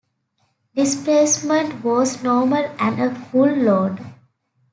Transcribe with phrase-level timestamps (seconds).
[0.75, 4.03] Displacement was normal and at full load.